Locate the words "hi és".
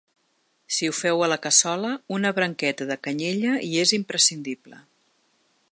3.67-3.95